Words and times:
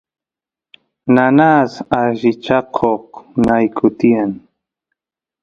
nanas 1.15 1.71
allichakoq 1.99 3.07
nayku 3.45 3.85
tiyan 3.97 4.31